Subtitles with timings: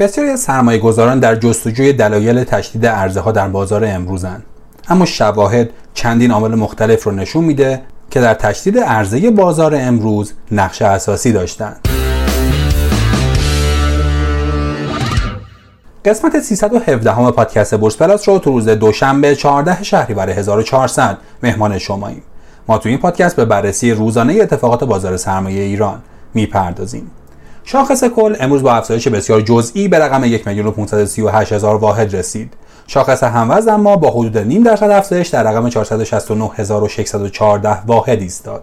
[0.00, 4.42] بسیاری از سرمایه گذاران در جستجوی دلایل تشدید عرضه ها در بازار امروزند
[4.88, 10.82] اما شواهد چندین عامل مختلف رو نشون میده که در تشدید عرضه بازار امروز نقش
[10.82, 11.88] اساسی داشتند.
[16.04, 22.22] قسمت 317 همه پادکست بورس پلاس رو تو روز دوشنبه 14 شهریور 1400 مهمان شماییم.
[22.68, 26.02] ما تو این پادکست به بررسی روزانه اتفاقات بازار سرمایه ایران
[26.34, 27.10] می‌پردازیم.
[27.64, 30.74] شاخص کل امروز با افزایش بسیار جزئی به رقم 1 میلیون
[31.62, 32.52] واحد رسید.
[32.86, 38.62] شاخص هموز اما با حدود نیم درصد افزایش در رقم 469614 واحد ایستاد.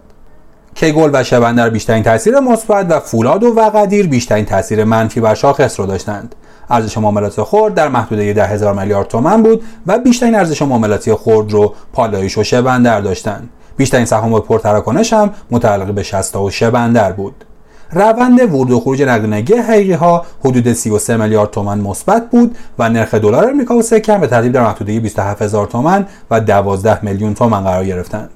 [0.76, 5.80] کیگل و شبندر بیشترین تاثیر مثبت و فولاد و وقدیر بیشترین تاثیر منفی بر شاخص
[5.80, 6.36] را داشتند.
[6.70, 11.52] ارزش معاملات خرد در محدوده 10000 هزار میلیارد تومان بود و بیشترین ارزش معاملاتی خرد
[11.52, 13.50] رو پالایش و شبندر داشتند.
[13.78, 17.44] بیشترین سهام پرتراکنش هم متعلق به 60 و شبندر بود.
[17.92, 23.14] روند ورود و خروج نقدینگی حقیقی ها حدود 33 میلیارد تومان مثبت بود و نرخ
[23.14, 27.64] دلار آمریکا و سکه به ترتیب در محدوده 27 هزار تومان و 12 میلیون تومان
[27.64, 28.30] قرار گرفتند.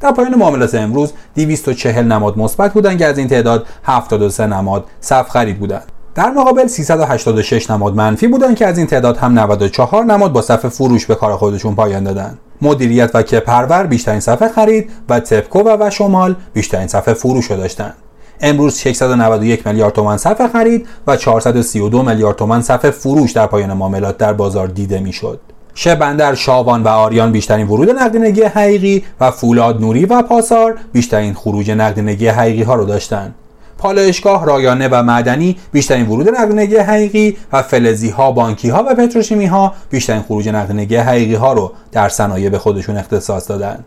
[0.00, 5.28] در پایان معاملات امروز 240 نماد مثبت بودند که از این تعداد 73 نماد صف
[5.28, 5.92] خرید بودند.
[6.14, 10.66] در مقابل 386 نماد منفی بودند که از این تعداد هم 94 نماد با صف
[10.66, 12.38] فروش به کار خودشون پایان دادند.
[12.62, 17.94] مدیریت و کپرور بیشترین صفحه خرید و تپکو و, و شمال بیشترین صفحه فروش داشتند.
[18.40, 24.18] امروز 691 میلیارد تومان صفحه خرید و 432 میلیارد تومان صفحه فروش در پایان معاملات
[24.18, 25.40] در بازار دیده می‌شد.
[25.74, 31.70] شبندر، شاوان و آریان بیشترین ورود نقدینگی حقیقی و فولاد نوری و پاسار بیشترین خروج
[31.70, 33.34] نقدینگی حقیقی ها رو داشتند.
[33.78, 39.46] پالایشگاه، رایانه و معدنی بیشترین ورود نقدینگی حقیقی و فلزی ها، بانکی ها و پتروشیمی
[39.46, 43.84] ها بیشترین خروج نقدینگی حقیقی ها رو در صنایع به خودشون اختصاص دادند.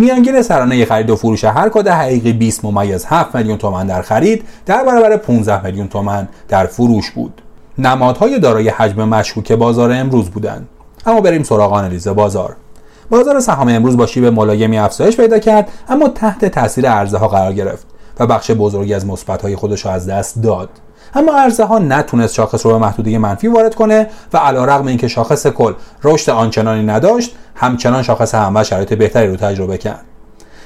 [0.00, 4.44] میانگین سرانه خرید و فروش هر کد حقیقی 20 ممیز 7 میلیون تومان در خرید
[4.66, 7.42] در برابر 15 میلیون تومان در فروش بود.
[7.78, 10.68] نمادهای دارای حجم مشکوک بازار امروز بودند.
[11.06, 12.56] اما بریم سراغ آنالیز بازار.
[13.10, 17.52] بازار سهام امروز با شیب ملایمی افزایش پیدا کرد اما تحت تاثیر عرضه ها قرار
[17.52, 17.86] گرفت
[18.20, 20.68] و بخش بزرگی از مثبت های خودش را از دست داد.
[21.14, 25.46] اما عرضه ها نتونست شاخص رو به محدوده منفی وارد کنه و علیرغم اینکه شاخص
[25.46, 25.72] کل
[26.04, 30.04] رشد آنچنانی نداشت همچنان شاخص همه شرایط بهتری رو تجربه کرد.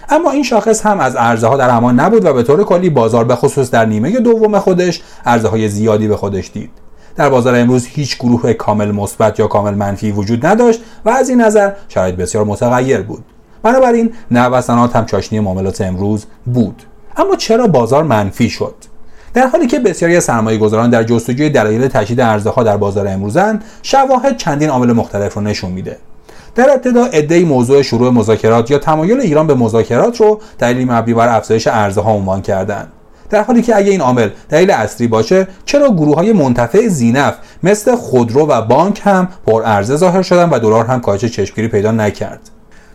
[0.08, 3.24] اما این شاخص هم از عرضه ها در امان نبود و به طور کلی بازار
[3.24, 6.70] به خصوص در نیمه دوم خودش عرضه های زیادی به خودش دید.
[7.16, 11.40] در بازار امروز هیچ گروه کامل مثبت یا کامل منفی وجود نداشت و از این
[11.40, 13.24] نظر شرایط بسیار متغیر بود.
[13.62, 16.82] بنابراین نوسانات هم چاشنی معاملات امروز بود.
[17.16, 18.74] اما چرا بازار منفی شد؟
[19.34, 23.08] در حالی که بسیاری از سرمایه گذاران در جستجوی دلایل تشدید عرضه ها در بازار
[23.08, 25.96] امروزند شواهد چندین عامل مختلف رو نشون میده.
[26.54, 31.36] در ابتدا عدهای موضوع شروع مذاکرات یا تمایل ایران به مذاکرات رو دلیل مبنی بر
[31.36, 32.88] افزایش عرضه ها عنوان کردند.
[33.30, 37.96] در حالی که اگه این عامل دلیل اصلی باشه چرا گروه های منتفع زینف مثل
[37.96, 42.50] خودرو و بانک هم پر عرضه ظاهر شدن و دلار هم کاهش چشمگیری پیدا نکرد؟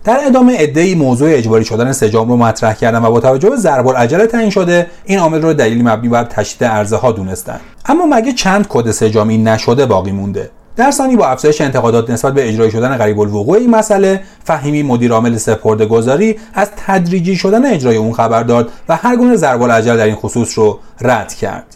[0.09, 3.87] در ادامه ای موضوع اجباری شدن سجام رو مطرح کردن و با توجه به ضرب
[3.87, 7.59] العجله تعیین شده این عامل رو دلیلی مبنی بر تشدید عرضه ها دونستن.
[7.85, 12.49] اما مگه چند کد سجامی نشده باقی مونده؟ در ثانی با افزایش انتقادات نسبت به
[12.49, 17.97] اجرایی شدن غریب الوقوع این مسئله فهیمی مدیر عامل سپرده گذاری از تدریجی شدن اجرای
[17.97, 21.75] اون خبر داد و هر گونه ضرب العجل در این خصوص رو رد کرد.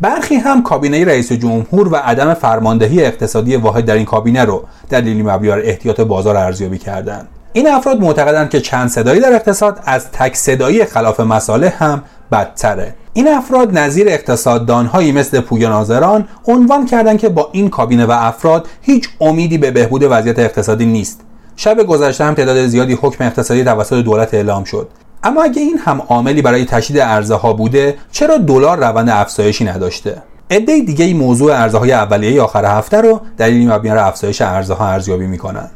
[0.00, 5.22] برخی هم کابینه رئیس جمهور و عدم فرماندهی اقتصادی واحد در این کابینه رو دلیلی
[5.22, 7.28] مبنی بر احتیاط بازار ارزیابی کردند.
[7.52, 12.02] این افراد معتقدند که چند صدایی در اقتصاد از تک صدایی خلاف مساله هم
[12.32, 12.94] بدتره.
[13.12, 18.68] این افراد نظیر اقتصاددانهایی مثل پویا ناظران عنوان کردند که با این کابینه و افراد
[18.80, 21.20] هیچ امیدی به بهبود وضعیت اقتصادی نیست.
[21.56, 24.88] شب گذشته هم تعداد زیادی حکم اقتصادی توسط دولت اعلام شد.
[25.22, 30.22] اما اگه این هم عاملی برای تشدید ارزه ها بوده چرا دلار روند افزایشی نداشته؟
[30.50, 34.88] عده دیگه ای موضوع ارزه های اولیه آخر هفته رو دلیلی مبنی افزایش ارزه ها
[34.88, 35.70] ارزیابی می‌کنن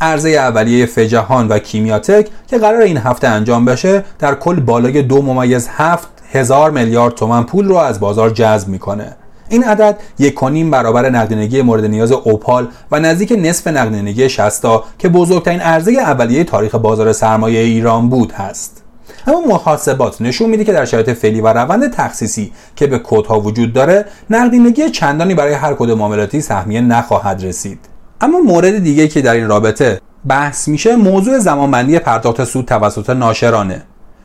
[0.00, 5.22] عرضه اولیه فجهان و کیمیاتک که قرار این هفته انجام بشه در کل بالای دو
[5.22, 9.16] ممیز هفت هزار میلیارد تومن پول رو از بازار جذب می‌کنه.
[9.48, 15.08] این عدد یک کنیم برابر نقدینگی مورد نیاز اوپال و نزدیک نصف نقدینگی شستا که
[15.08, 18.82] بزرگترین عرضه اولیه تاریخ بازار سرمایه ایران بود هست.
[19.26, 23.72] اما محاسبات نشون میده که در شرایط فعلی و روند تخصیصی که به کودها وجود
[23.72, 27.95] داره نقدینگی چندانی برای هر کد معاملاتی سهمیه نخواهد رسید.
[28.20, 33.82] اما مورد دیگه که در این رابطه بحث میشه موضوع زمانبندی پرداخت سود توسط ناشرانه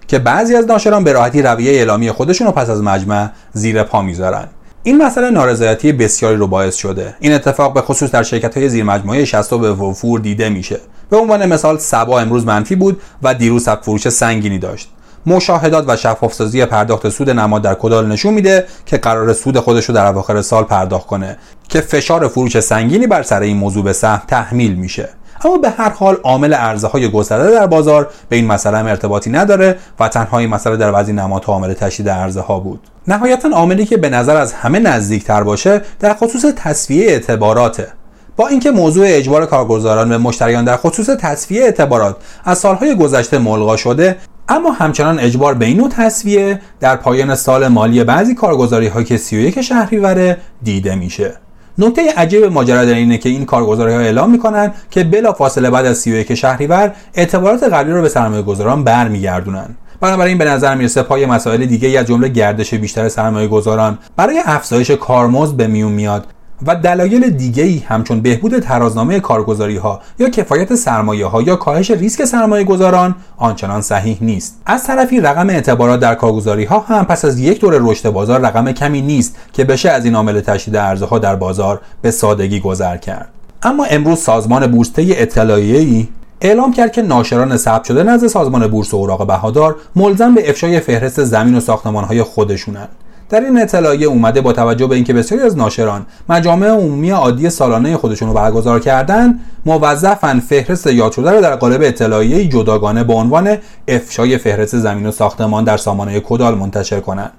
[0.08, 4.02] که بعضی از ناشران به راحتی رویه اعلامی خودشون رو پس از مجمع زیر پا
[4.02, 4.48] می‌ذارن.
[4.84, 7.16] این مسئله نارضایتی بسیاری رو باعث شده.
[7.20, 10.80] این اتفاق به خصوص در شرکت های زیر مجموعه 60 به وفور دیده میشه.
[11.10, 14.90] به عنوان مثال سبا امروز منفی بود و دیروز فروش سنگینی داشت.
[15.26, 19.96] مشاهدات و شفافسازی پرداخت سود نماد در کدال نشون میده که قرار سود خودش رو
[19.96, 21.38] در اواخر سال پرداخت کنه
[21.70, 25.10] که فشار فروش سنگینی بر سر این موضوع به سهم تحمیل میشه.
[25.46, 29.30] اما به هر حال عامل عرضه های گسترده در بازار به این مسئله هم ارتباطی
[29.30, 32.80] نداره و تنها این مسئله در بعضی نمادها عامل تشدید عرضه ها بود.
[33.08, 37.88] نهایتا عاملی که به نظر از همه نزدیکتر باشه در خصوص تصفیه اعتباراته.
[38.36, 43.78] با اینکه موضوع اجبار کارگزاران به مشتریان در خصوص تصفیه اعتبارات از سالهای گذشته ملغا
[43.78, 44.16] شده
[44.52, 49.18] اما همچنان اجبار به این نوع تصفیه در پایان سال مالی بعضی کارگزاری ها که
[49.18, 51.34] 31 شهریوره دیده میشه.
[51.78, 55.86] نکته عجیب ماجرا در اینه که این کارگزاری ها اعلام می‌کنن که بلا فاصله بعد
[55.86, 59.76] از 31 شهریور اعتبارات قبلی رو به سرمایه گذاران برمیگردونن.
[60.02, 64.92] بنابراین به نظر می‌رسه پای مسائل دیگه از جمله گردش بیشتر سرمایه گذاران برای افزایش
[64.92, 66.28] کارمزد به میون میاد.
[66.68, 71.92] و دلایل دیگه ای همچون بهبود ترازنامه کارگزاری ها یا کفایت سرمایه ها یا کاهش
[71.92, 74.62] ریسک سرمایه گذاران آنچنان صحیح نیست.
[74.66, 78.72] از طرفی رقم اعتبارات در کارگزاری ها هم پس از یک دور رشد بازار رقم
[78.72, 82.98] کمی نیست که بشه از این عامل تشدید ارزها ها در بازار به سادگی گذر
[82.98, 83.30] کرد.
[83.64, 86.08] اما امروز سازمان بورسته اطلاعیه‌ای
[86.42, 91.24] اعلام کرد که ناشران ثبت شده نزد سازمان بورس اوراق بهادار ملزم به افشای فهرست
[91.24, 92.90] زمین و ساختمان‌های خودشونند.
[93.32, 97.98] در این اطلاعیه اومده با توجه به اینکه بسیاری از ناشران مجامع عمومی عادی سالانه
[97.98, 103.58] خودشون رو برگزار کردن موظفن فهرست یاد شده رو در قالب اطلاعیه جداگانه به عنوان
[103.88, 107.32] افشای فهرست زمین و ساختمان در سامانه کدال منتشر کنند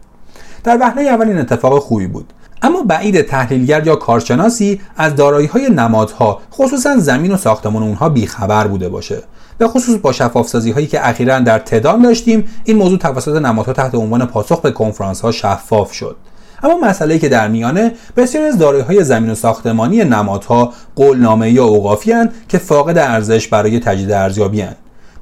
[0.65, 2.33] در وهله اول این اتفاق خوبی بود.
[2.63, 8.67] اما بعید تحلیلگر یا کارشناسی از دارایی های نمادها خصوصا زمین و ساختمان اونها بیخبر
[8.67, 9.23] بوده باشه.
[9.59, 13.73] به خصوص با شفاف سازی هایی که اخیرا در تدان داشتیم این موضوع توسط نمادها
[13.73, 16.17] تحت عنوان پاسخ به کنفرانس ها شفاف شد.
[16.63, 21.65] اما مسئله که در میانه بسیاری از دارایی های زمین و ساختمانی نمادها قولنامه یا
[21.65, 22.13] اوقافی
[22.49, 24.63] که فاقد ارزش برای تجدید ارزیابی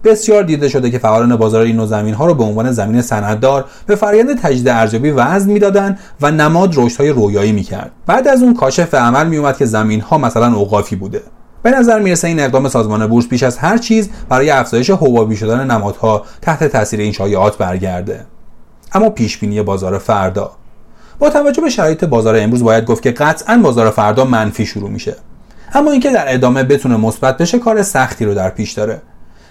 [0.05, 3.65] بسیار دیده شده که فعالان بازار این نوع زمین ها رو به عنوان زمین سنددار
[3.87, 7.91] به فرآیند تجدید ارزیابی وزن می‌دادند و نماد رشد های رویایی می‌کرد.
[8.07, 11.23] بعد از اون کاشف عمل میومد که زمین ها مثلا اوقافی بوده.
[11.63, 15.71] به نظر می‌رسه این اقدام سازمان بورس بیش از هر چیز برای افزایش حبابی شدن
[15.71, 18.25] نمادها تحت تاثیر این شایعات برگرده.
[18.93, 20.53] اما پیش بینی بازار فردا.
[21.19, 25.17] با توجه به شرایط بازار امروز باید گفت که قطعا بازار فردا منفی شروع میشه.
[25.75, 29.03] اما اینکه در ادامه بتونه مثبت بشه کار سختی رو در پیش داره.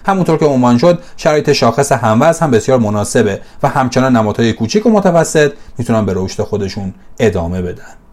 [0.06, 4.90] همونطور که عنوان شد شرایط شاخص هموز هم بسیار مناسبه و همچنان نمادهای کوچیک و
[4.90, 8.00] متوسط می‌تونن به رشد خودشون ادامه بدن.